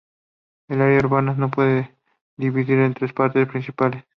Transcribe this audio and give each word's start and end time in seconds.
El 0.67 0.81
área 0.81 0.97
urbana 0.97 1.35
se 1.35 1.47
puede 1.49 1.95
dividir 2.35 2.79
en 2.79 2.95
tres 2.95 3.13
partes 3.13 3.47
principales. 3.47 4.03